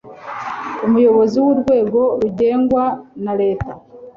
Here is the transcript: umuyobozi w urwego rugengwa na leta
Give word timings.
umuyobozi 0.85 1.37
w 1.43 1.47
urwego 1.51 2.01
rugengwa 2.21 2.83
na 3.23 3.33
leta 3.41 3.71